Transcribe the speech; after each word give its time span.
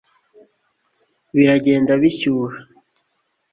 biragenda 1.35 1.93
bishyuha 2.01 2.57